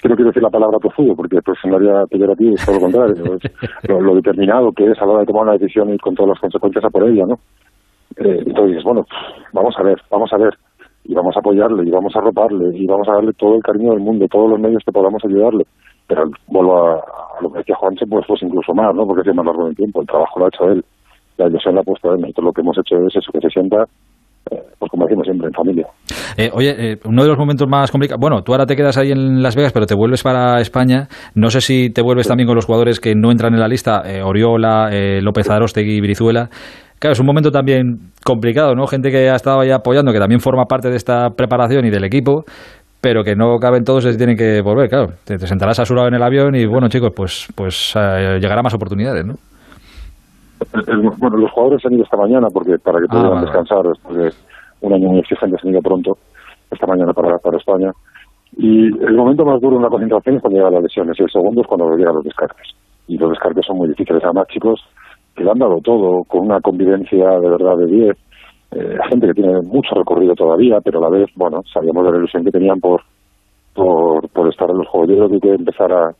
que 0.00 0.08
no 0.08 0.16
quiero 0.16 0.30
decir 0.30 0.42
la 0.42 0.48
palabra 0.48 0.78
profundo 0.78 1.14
porque 1.14 1.38
pues 1.44 1.58
sonaría 1.60 2.06
peyorativo, 2.08 2.54
es 2.54 2.64
todo 2.64 2.76
lo 2.76 2.80
contrario, 2.80 3.38
lo, 3.88 4.00
lo, 4.00 4.14
determinado 4.14 4.72
que 4.72 4.90
es 4.90 4.98
a 5.02 5.04
la 5.04 5.12
hora 5.12 5.20
de 5.20 5.26
tomar 5.26 5.42
una 5.42 5.58
decisión 5.58 5.92
y 5.92 5.98
con 5.98 6.14
todas 6.14 6.30
las 6.30 6.40
consecuencias 6.40 6.84
a 6.84 6.88
por 6.88 7.06
ella, 7.06 7.26
¿no? 7.26 7.34
Eh, 8.16 8.42
entonces, 8.46 8.82
bueno, 8.82 9.04
vamos 9.52 9.74
a 9.78 9.82
ver, 9.82 10.00
vamos 10.10 10.32
a 10.32 10.38
ver 10.38 10.54
y 11.10 11.14
vamos 11.14 11.36
a 11.36 11.40
apoyarle 11.40 11.82
y 11.82 11.90
vamos 11.90 12.14
a 12.14 12.20
roparle 12.20 12.70
y 12.72 12.86
vamos 12.86 13.08
a 13.08 13.14
darle 13.14 13.32
todo 13.32 13.56
el 13.56 13.62
cariño 13.64 13.90
del 13.90 13.98
mundo, 13.98 14.26
todos 14.30 14.48
los 14.48 14.60
medios 14.60 14.80
que 14.86 14.92
podamos 14.92 15.20
ayudarle. 15.24 15.64
Pero 16.06 16.22
vuelvo 16.46 16.78
a, 16.78 17.02
lo 17.40 17.50
que 17.50 17.58
decía 17.58 17.74
Juancho, 17.74 18.06
pues, 18.08 18.24
pues 18.28 18.40
incluso 18.42 18.72
más, 18.74 18.94
¿no? 18.94 19.04
Porque 19.04 19.28
es 19.28 19.34
más 19.34 19.44
largo 19.44 19.66
del 19.66 19.74
tiempo, 19.74 20.02
el 20.02 20.06
trabajo 20.06 20.38
lo 20.38 20.44
ha 20.44 20.48
hecho 20.54 20.70
él, 20.70 20.84
la 21.36 21.48
ilusión 21.48 21.74
la 21.74 21.80
ha 21.80 21.84
puesto 21.84 22.14
él, 22.14 22.20
nosotros 22.20 22.44
lo 22.44 22.52
que 22.52 22.60
hemos 22.60 22.78
hecho 22.78 22.94
es 23.08 23.16
eso, 23.16 23.32
que 23.32 23.40
se 23.40 23.48
sienta 23.48 23.86
eh, 24.52 24.62
pues 24.78 24.90
como 24.90 25.04
decimos 25.04 25.26
siempre, 25.26 25.48
en 25.48 25.52
familia. 25.52 25.86
Eh, 26.36 26.50
oye, 26.54 26.92
eh, 26.92 26.98
uno 27.04 27.22
de 27.22 27.28
los 27.28 27.38
momentos 27.38 27.68
más 27.68 27.90
complicados, 27.90 28.20
bueno, 28.20 28.42
tú 28.42 28.52
ahora 28.52 28.66
te 28.66 28.76
quedas 28.76 28.96
ahí 28.96 29.10
en 29.10 29.42
Las 29.42 29.56
Vegas, 29.56 29.72
pero 29.72 29.86
te 29.86 29.96
vuelves 29.96 30.22
para 30.22 30.60
España. 30.60 31.08
No 31.34 31.50
sé 31.50 31.60
si 31.60 31.90
te 31.90 32.02
vuelves 32.02 32.28
también 32.28 32.46
con 32.46 32.54
los 32.54 32.66
jugadores 32.66 33.00
que 33.00 33.16
no 33.16 33.32
entran 33.32 33.52
en 33.52 33.60
la 33.60 33.68
lista, 33.68 34.02
Oriola, 34.24 34.90
López 35.20 35.50
Arostegui 35.50 35.96
y 35.96 36.00
Brizuela. 36.00 36.50
Claro, 37.00 37.12
es 37.12 37.20
un 37.20 37.26
momento 37.26 37.50
también 37.50 38.12
complicado, 38.24 38.74
¿no? 38.74 38.86
Gente 38.86 39.10
que 39.10 39.28
ha 39.28 39.34
estado 39.34 39.60
ahí 39.60 39.70
apoyando, 39.70 40.12
que 40.12 40.18
también 40.18 40.40
forma 40.40 40.66
parte 40.66 40.90
de 40.90 40.96
esta 40.96 41.30
preparación 41.30 41.86
y 41.86 41.90
del 41.90 42.04
equipo, 42.04 42.44
pero 43.00 43.24
que 43.24 43.34
no 43.34 43.56
caben 43.58 43.82
todos 43.82 44.06
y 44.06 44.16
tienen 44.16 44.36
que 44.36 44.60
volver, 44.60 44.88
claro. 44.88 45.14
Te, 45.24 45.38
sentarás 45.38 45.80
a 45.80 45.86
su 45.86 45.94
lado 45.94 46.08
en 46.08 46.14
el 46.14 46.22
avión 46.22 46.54
y, 46.54 46.66
bueno, 46.66 46.88
chicos, 46.88 47.12
pues, 47.16 47.48
pues 47.56 47.94
eh, 47.96 48.38
llegará 48.40 48.62
más 48.62 48.74
oportunidades, 48.74 49.24
¿no? 49.24 49.34
bueno, 51.18 51.38
los 51.38 51.50
jugadores 51.52 51.84
han 51.86 51.94
ido 51.94 52.04
esta 52.04 52.18
mañana 52.18 52.48
porque 52.52 52.76
para 52.84 52.98
que 52.98 53.06
ah, 53.08 53.22
puedan 53.22 53.44
descansar 53.44 53.82
después 53.82 54.14
de 54.14 54.30
un 54.82 54.92
año 54.92 55.08
muy 55.08 55.20
exigente, 55.20 55.56
se 55.56 55.66
han 55.66 55.72
ido 55.72 55.80
pronto 55.80 56.18
esta 56.70 56.86
mañana 56.86 57.14
para, 57.14 57.38
para 57.38 57.56
España. 57.56 57.90
Y 58.58 58.88
el 58.88 59.14
momento 59.14 59.44
más 59.46 59.58
duro 59.60 59.76
en 59.76 59.82
la 59.82 59.88
concentración 59.88 60.36
es 60.36 60.42
cuando 60.42 60.58
llegan 60.58 60.74
las 60.74 60.82
lesiones 60.82 61.18
y 61.18 61.22
el 61.22 61.30
segundo 61.30 61.62
es 61.62 61.66
cuando 61.66 61.96
llegan 61.96 62.14
los 62.14 62.24
descartes. 62.24 62.68
Y 63.08 63.16
los 63.16 63.30
descartes 63.30 63.64
son 63.64 63.78
muy 63.78 63.88
difíciles. 63.88 64.22
Además, 64.22 64.48
chicos 64.48 64.80
que 65.40 65.44
le 65.44 65.52
han 65.52 65.58
dado 65.58 65.80
todo, 65.80 66.22
con 66.24 66.44
una 66.44 66.60
convivencia 66.60 67.30
de 67.40 67.48
verdad 67.48 67.74
de 67.78 67.86
10. 67.86 68.16
Eh, 68.72 68.98
gente 69.08 69.26
que 69.28 69.32
tiene 69.32 69.54
mucho 69.62 69.94
recorrido 69.94 70.34
todavía, 70.34 70.80
pero 70.84 70.98
a 70.98 71.08
la 71.08 71.18
vez, 71.18 71.30
bueno, 71.34 71.62
sabíamos 71.72 72.04
de 72.04 72.12
la 72.12 72.18
ilusión 72.18 72.44
que 72.44 72.50
tenían 72.50 72.78
por, 72.78 73.00
por, 73.74 74.28
por 74.28 74.48
estar 74.50 74.68
en 74.68 74.76
los 74.76 74.88
juegos. 74.88 75.08
Yo 75.08 75.16
creo 75.16 75.28
que 75.28 75.34
hay 75.34 75.40
que 75.40 75.54
empezar 75.54 75.90
a, 75.90 76.14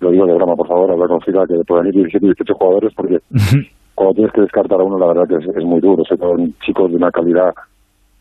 lo 0.00 0.10
digo 0.10 0.26
de 0.26 0.34
broma, 0.34 0.54
por 0.54 0.68
favor, 0.68 0.90
hablar 0.90 1.08
con 1.08 1.22
FIDA, 1.22 1.46
que 1.46 1.64
puedan 1.66 1.86
ir 1.86 1.94
17 1.94 2.26
y 2.26 2.28
18 2.28 2.54
jugadores, 2.54 2.92
porque 2.94 3.18
cuando 3.94 4.14
tienes 4.16 4.32
que 4.32 4.42
descartar 4.42 4.78
a 4.78 4.84
uno, 4.84 4.98
la 4.98 5.06
verdad 5.06 5.26
que 5.26 5.36
es, 5.36 5.64
muy 5.64 5.80
duro. 5.80 6.04
Se 6.04 6.18
son 6.18 6.52
chicos 6.60 6.90
de 6.90 6.96
una 6.96 7.10
calidad 7.10 7.54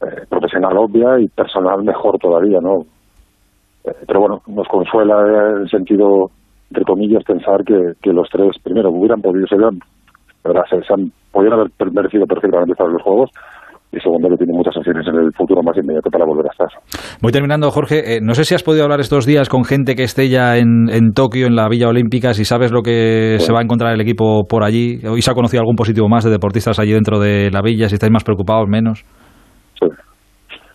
eh, 0.02 0.22
profesional 0.30 0.78
obvia 0.78 1.20
y 1.20 1.28
personal 1.28 1.84
mejor 1.84 2.18
todavía, 2.20 2.62
¿no? 2.62 2.86
Eh, 3.84 3.92
pero 4.08 4.22
bueno, 4.22 4.42
nos 4.48 4.68
consuela 4.70 5.20
en 5.28 5.64
el 5.64 5.70
sentido, 5.70 6.32
entre 6.70 6.86
comillas, 6.86 7.26
pensar 7.26 7.66
que, 7.66 7.96
que 8.02 8.14
los 8.14 8.30
tres, 8.30 8.56
primero, 8.64 8.92
hubieran 8.92 9.22
podido 9.22 9.46
ser, 9.46 9.60
¿verdad? 10.44 10.64
Se, 10.70 10.82
se 10.84 10.94
han, 10.94 11.12
pudieran 11.32 11.60
haber 11.60 11.72
merecido 11.92 12.26
perfectamente 12.26 12.74
estar 12.74 12.88
en 12.88 12.94
los 12.94 13.04
juegos, 13.04 13.30
y 13.92 14.00
segundo 14.00 14.30
que 14.30 14.38
tiene 14.38 14.54
muchas 14.54 14.76
opciones 14.78 15.06
en 15.06 15.16
el 15.16 15.34
futuro 15.34 15.62
más 15.64 15.76
inmediato 15.78 16.10
para 16.10 16.26
volver 16.26 16.46
a 16.48 16.52
estar. 16.52 16.70
Voy 17.22 17.32
terminando, 17.32 17.70
Jorge. 17.72 18.16
Eh, 18.16 18.20
no 18.22 18.34
sé 18.34 18.46
si 18.46 18.56
has 18.56 18.64
podido 18.64 18.84
hablar 18.84 19.02
estos 19.02 19.26
días 19.26 19.50
con 19.50 19.66
gente 19.66 19.96
que 19.96 20.04
esté 20.04 20.30
ya 20.30 20.58
en, 20.58 20.88
en 20.90 21.12
Tokio, 21.12 21.46
en 21.46 21.56
la 21.56 21.68
Villa 21.68 21.90
Olímpica, 21.90 22.34
si 22.34 22.46
sabes 22.46 22.72
lo 22.72 22.84
que 22.84 23.36
se 23.40 23.52
va 23.52 23.60
a 23.60 23.64
encontrar 23.64 23.94
el 23.94 24.00
equipo 24.00 24.46
por 24.48 24.64
allí. 24.64 25.00
¿Hoy 25.06 25.22
se 25.22 25.30
ha 25.30 25.36
conocido 25.36 25.62
algún 25.62 25.76
positivo 25.76 26.08
más 26.08 26.24
de 26.24 26.32
deportistas 26.32 26.80
allí 26.80 26.94
dentro 26.94 27.20
de 27.20 27.52
la 27.52 27.62
villa? 27.62 27.90
Si 27.90 27.96
estáis 27.96 28.14
más 28.14 28.24
preocupados, 28.24 28.70
menos. 28.70 29.04
Sí. 29.78 29.88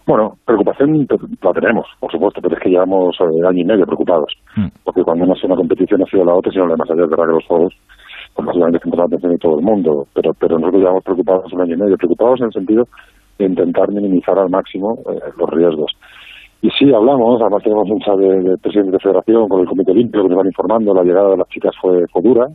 Bueno, 0.07 0.35
preocupación 0.45 1.07
la 1.09 1.53
tenemos, 1.53 1.87
por 1.99 2.13
supuesto, 2.13 2.41
pero 2.43 2.55
es 2.55 2.63
que 2.63 2.69
llevamos 2.69 3.17
eh, 3.19 3.49
año 3.49 3.63
y 3.63 3.65
medio 3.65 3.87
preocupados. 3.87 4.31
Hmm. 4.55 4.69
Porque 4.85 5.03
cuando 5.03 5.25
no 5.25 5.33
ha 5.33 5.37
sido 5.37 5.49
una 5.49 5.57
competición 5.57 6.03
ha 6.03 6.11
sido 6.11 6.25
la 6.25 6.35
otra, 6.35 6.53
sino 6.53 6.67
además 6.67 6.91
allá 6.91 7.07
de 7.07 7.33
los 7.33 7.47
juegos 7.47 7.73
pues 8.37 8.47
básicamente 8.47 8.81
centrar 8.81 9.01
la 9.01 9.07
atención 9.07 9.33
de 9.33 9.39
todo 9.39 9.59
el 9.59 9.65
mundo, 9.65 10.07
pero, 10.15 10.33
pero 10.39 10.59
nosotros 10.59 10.83
llevamos 10.83 11.05
preocupados 11.05 11.53
un 11.53 11.61
año 11.63 11.75
y 11.75 11.79
medio, 11.79 11.97
preocupados 11.97 12.41
en 12.41 12.47
el 12.47 12.53
sentido 12.53 12.85
de 13.39 13.47
intentar 13.47 13.89
minimizar 13.91 14.39
al 14.39 14.51
máximo 14.51 14.99
eh, 15.09 15.21
los 15.39 15.51
riesgos. 15.51 15.93
Y 16.61 16.71
sí, 16.71 16.93
hablamos, 16.93 17.41
además 17.41 17.63
tenemos 17.63 17.89
un 17.91 18.01
chat 18.01 18.17
de, 18.17 18.57
presidente 18.59 18.93
de 18.93 18.99
federación 18.99 19.49
con 19.49 19.61
el 19.61 19.67
Comité 19.67 19.93
Olímpico 19.93 20.23
que 20.23 20.29
nos 20.29 20.39
van 20.39 20.47
informando, 20.47 20.95
la 20.95 21.03
llegada 21.03 21.31
de 21.31 21.37
las 21.39 21.49
chicas 21.49 21.75
fue, 21.81 22.05
dura, 22.23 22.47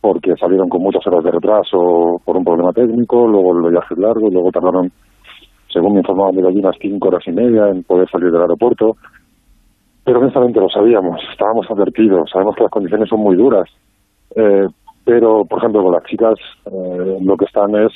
porque 0.00 0.34
salieron 0.36 0.68
con 0.68 0.82
muchas 0.82 1.06
horas 1.06 1.24
de 1.24 1.30
retraso 1.30 2.20
por 2.24 2.36
un 2.36 2.44
problema 2.44 2.72
técnico, 2.72 3.26
luego 3.26 3.52
el 3.52 3.72
viaje 3.72 3.94
largo, 3.96 4.28
y 4.28 4.32
luego 4.32 4.50
tardaron, 4.50 4.90
según 5.68 5.94
me 5.94 6.00
informaban 6.00 6.34
de 6.34 6.46
allí, 6.46 6.60
unas 6.60 6.76
cinco 6.80 7.08
horas 7.08 7.22
y 7.26 7.32
media 7.32 7.68
en 7.68 7.82
poder 7.82 8.08
salir 8.10 8.30
del 8.30 8.42
aeropuerto. 8.42 8.96
Pero 10.04 10.20
honestamente 10.20 10.60
lo 10.60 10.68
sabíamos, 10.68 11.20
estábamos 11.30 11.70
advertidos, 11.70 12.30
sabemos 12.32 12.54
que 12.56 12.62
las 12.62 12.72
condiciones 12.72 13.08
son 13.08 13.20
muy 13.20 13.36
duras. 13.36 13.68
Eh, 14.36 14.66
pero, 15.04 15.44
por 15.44 15.58
ejemplo, 15.58 15.82
con 15.82 15.92
las 15.92 16.04
chicas 16.04 16.34
eh, 16.66 17.18
lo 17.20 17.36
que 17.36 17.46
están 17.46 17.74
es 17.76 17.92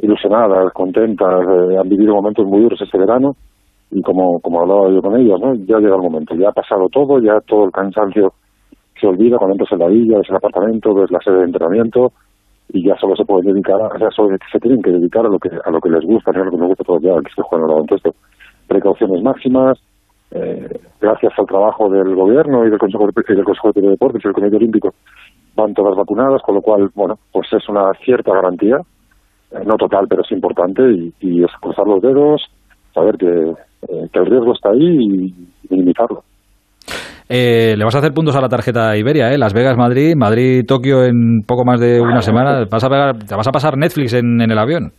ilusionadas, 0.00 0.72
contentas, 0.72 1.42
eh, 1.42 1.76
han 1.78 1.88
vivido 1.88 2.14
momentos 2.14 2.46
muy 2.46 2.60
duros 2.60 2.80
este 2.80 2.98
verano 2.98 3.36
y 3.90 4.02
como, 4.02 4.40
como 4.40 4.60
hablaba 4.60 4.90
yo 4.90 5.00
con 5.00 5.16
ellas, 5.16 5.38
¿no? 5.40 5.54
ya 5.54 5.78
llega 5.78 5.96
el 5.96 6.02
momento, 6.02 6.34
ya 6.34 6.48
ha 6.48 6.52
pasado 6.52 6.88
todo, 6.88 7.20
ya 7.20 7.40
todo 7.46 7.64
el 7.66 7.72
cansancio 7.72 8.32
se 9.00 9.06
olvida 9.06 9.36
cuando 9.38 9.54
entras 9.54 9.72
en 9.72 9.78
la 9.78 9.88
villa, 9.88 10.18
ves 10.18 10.30
el 10.30 10.36
apartamento, 10.36 10.94
ves 10.94 11.10
la 11.10 11.20
sede 11.20 11.38
de 11.38 11.44
entrenamiento 11.44 12.12
y 12.68 12.86
ya 12.86 12.96
solo 12.96 13.14
se 13.16 13.24
pueden 13.24 13.52
dedicar, 13.52 13.80
a, 13.80 13.98
ya 13.98 14.10
solo 14.10 14.36
se 14.50 14.58
tienen 14.60 14.82
que 14.82 14.90
dedicar 14.90 15.26
a 15.26 15.28
lo 15.28 15.38
que 15.38 15.50
a 15.50 15.70
lo 15.70 15.80
que 15.80 15.90
les 15.90 16.04
gusta, 16.04 16.30
a 16.30 16.34
lo 16.34 16.50
que 16.50 16.56
nos 16.56 16.68
gusta 16.68 16.84
todo 16.84 17.00
ya, 17.00 17.14
que 17.20 17.34
se 17.34 17.42
juegan 17.42 17.68
el 17.68 17.74
baloncesto. 17.74 18.14
Precauciones 18.66 19.22
máximas, 19.22 19.78
eh, 20.30 20.80
gracias 21.00 21.32
al 21.36 21.46
trabajo 21.46 21.90
del 21.90 22.14
gobierno 22.14 22.64
y 22.64 22.70
del 22.70 22.78
Consejo 22.78 23.06
de, 23.06 23.34
del 23.34 23.44
Consejo 23.44 23.72
de 23.72 23.82
Deportes 23.82 24.22
y 24.24 24.28
del 24.28 24.34
Comité 24.34 24.56
Olímpico 24.56 24.94
van 25.56 25.74
todas 25.74 25.96
vacunadas, 25.96 26.42
con 26.42 26.54
lo 26.56 26.60
cual, 26.60 26.88
bueno, 26.94 27.16
pues 27.32 27.48
es 27.52 27.68
una 27.68 27.92
cierta 28.04 28.32
garantía 28.32 28.78
eh, 29.52 29.64
no 29.66 29.76
total, 29.76 30.06
pero 30.08 30.22
es 30.22 30.32
importante, 30.32 30.82
y, 31.20 31.44
es 31.44 31.50
cruzar 31.60 31.86
los 31.86 32.00
dedos, 32.00 32.42
saber 32.94 33.16
que, 33.16 33.26
eh, 33.26 34.08
que, 34.10 34.18
el 34.18 34.26
riesgo 34.26 34.54
está 34.54 34.70
ahí 34.70 34.80
y 34.80 35.34
minimizarlo. 35.68 36.22
Eh, 37.28 37.74
le 37.76 37.84
vas 37.84 37.94
a 37.94 37.98
hacer 37.98 38.12
puntos 38.12 38.34
a 38.36 38.40
la 38.40 38.48
tarjeta 38.48 38.96
Iberia, 38.96 39.30
¿eh? 39.30 39.38
Las 39.38 39.52
Vegas, 39.52 39.76
Madrid, 39.76 40.14
Madrid, 40.16 40.64
Tokio 40.66 41.04
en 41.04 41.42
poco 41.46 41.64
más 41.64 41.80
de 41.80 42.00
una 42.00 42.20
semana. 42.22 42.64
Vas 42.70 42.84
a 42.84 42.88
te 43.12 43.34
vas 43.34 43.48
a 43.48 43.52
pasar 43.52 43.76
Netflix 43.76 44.14
en, 44.14 44.40
en 44.40 44.50
el 44.50 44.58
avión. 44.58 44.90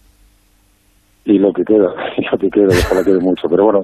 Y 1.25 1.39
lo 1.39 1.51
que 1.51 1.63
queda, 1.63 1.93
y 2.17 2.25
lo 2.31 2.37
que 2.37 2.49
queda, 2.49 2.67
ojalá 2.67 3.03
quede 3.03 3.19
mucho. 3.19 3.47
Pero 3.49 3.65
bueno, 3.65 3.81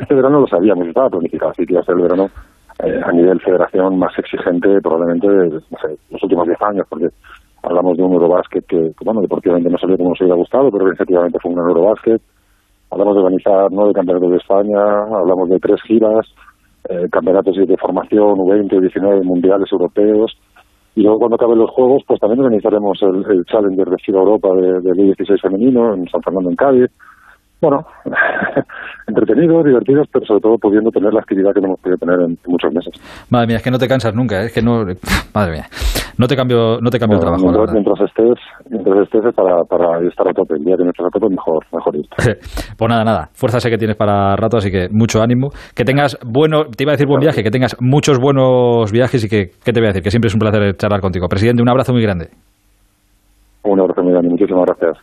este 0.00 0.14
verano 0.14 0.40
lo 0.40 0.46
sabíamos, 0.46 0.86
estaba 0.86 1.10
planificado, 1.10 1.50
así 1.50 1.64
que 1.66 1.74
iba 1.74 1.80
a 1.80 1.84
ser 1.84 1.96
el 1.96 2.02
verano 2.02 2.28
a 2.82 3.12
nivel 3.12 3.40
federación 3.40 3.98
más 3.98 4.12
exigente 4.18 4.80
probablemente 4.82 5.28
no 5.28 5.78
sé, 5.78 5.96
los 6.10 6.22
últimos 6.22 6.46
10 6.46 6.62
años, 6.62 6.86
porque 6.88 7.08
hablamos 7.62 7.96
de 7.96 8.02
un 8.02 8.12
Eurobásquet 8.14 8.66
que, 8.66 8.92
bueno, 9.04 9.20
deportivamente 9.20 9.70
no 9.70 9.78
salió 9.78 9.96
como 9.96 10.10
nos 10.10 10.20
hubiera 10.20 10.36
gustado, 10.36 10.70
pero 10.70 10.90
efectivamente 10.90 11.38
fue 11.40 11.52
un 11.52 11.58
Eurobásquet. 11.58 12.20
Hablamos 12.90 13.14
de 13.14 13.20
organizar 13.22 13.68
nueve 13.70 13.92
campeonatos 13.94 14.30
de 14.30 14.36
España, 14.36 14.80
hablamos 15.16 15.48
de 15.48 15.58
tres 15.60 15.80
giras, 15.82 16.26
eh, 16.88 17.08
campeonatos 17.10 17.56
de 17.56 17.76
formación, 17.76 18.36
U20, 18.36 18.80
19 18.80 19.22
mundiales 19.22 19.70
europeos. 19.72 20.36
Y 20.94 21.02
luego 21.02 21.20
cuando 21.20 21.36
acaben 21.36 21.58
los 21.58 21.70
Juegos, 21.70 22.02
pues 22.06 22.20
también 22.20 22.40
organizaremos 22.40 23.00
el, 23.02 23.44
Challenger 23.46 23.88
de 23.88 23.96
FIBA 24.04 24.20
Europa 24.20 24.48
de, 24.54 24.80
de 24.80 24.92
16 24.92 25.40
femenino 25.40 25.94
en 25.94 26.06
San 26.08 26.20
Fernando, 26.20 26.50
en 26.50 26.56
Cádiz 26.56 26.90
bueno, 27.62 27.86
entretenidos, 29.06 29.64
divertidos, 29.64 30.08
pero 30.12 30.26
sobre 30.26 30.40
todo 30.40 30.58
pudiendo 30.58 30.90
tener 30.90 31.12
la 31.14 31.20
actividad 31.20 31.54
que 31.54 31.60
no 31.60 31.68
hemos 31.68 31.80
podido 31.80 31.96
tener 31.96 32.20
en, 32.20 32.36
muchos 32.46 32.72
meses. 32.72 32.92
Madre 33.30 33.46
mía, 33.46 33.56
es 33.56 33.62
que 33.62 33.70
no 33.70 33.78
te 33.78 33.86
cansas 33.86 34.14
nunca, 34.14 34.42
¿eh? 34.42 34.46
es 34.46 34.52
que 34.52 34.60
no, 34.60 34.84
madre 35.34 35.52
mía, 35.52 35.66
no 36.18 36.26
te 36.26 36.34
cambio, 36.34 36.78
no 36.80 36.90
te 36.90 36.98
cambio 36.98 37.18
el 37.18 37.22
trabajo. 37.22 37.46
Mientras, 37.72 38.00
estés, 38.00 38.38
mientras 38.68 39.02
estés 39.02 39.32
para, 39.34 39.62
para 39.64 40.04
estar 40.06 40.28
a 40.28 40.32
tope, 40.32 40.54
el 40.56 40.64
día 40.64 40.76
que 40.76 40.82
no 40.82 40.90
estés 40.90 41.06
a 41.06 41.10
tope 41.10 41.28
mejor, 41.30 41.64
mejor 41.72 41.96
ir. 41.96 42.06
pues 42.76 42.88
nada, 42.90 43.04
nada, 43.04 43.28
fuerza 43.32 43.60
sé 43.60 43.70
que 43.70 43.78
tienes 43.78 43.96
para 43.96 44.34
rato, 44.34 44.56
así 44.56 44.70
que 44.70 44.88
mucho 44.90 45.22
ánimo, 45.22 45.50
que 45.74 45.84
tengas 45.84 46.18
bueno, 46.26 46.64
te 46.64 46.82
iba 46.82 46.90
a 46.90 46.94
decir 46.94 47.06
buen 47.06 47.20
viaje, 47.20 47.44
que 47.44 47.50
tengas 47.50 47.76
muchos 47.80 48.18
buenos 48.18 48.90
viajes 48.90 49.24
y 49.24 49.28
que, 49.28 49.52
¿qué 49.64 49.72
te 49.72 49.78
voy 49.78 49.86
a 49.86 49.90
decir? 49.90 50.02
Que 50.02 50.10
siempre 50.10 50.26
es 50.26 50.34
un 50.34 50.40
placer 50.40 50.74
charlar 50.76 51.00
contigo. 51.00 51.28
Presidente, 51.28 51.62
un 51.62 51.68
abrazo 51.68 51.92
muy 51.92 52.02
grande. 52.02 52.26
Un 53.62 53.78
abrazo 53.78 54.02
muy 54.02 54.10
grande, 54.10 54.30
muchísimas 54.30 54.66
gracias. 54.66 54.98